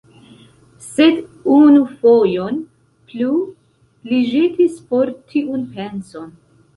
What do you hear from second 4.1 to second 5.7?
li ĵetis for tiun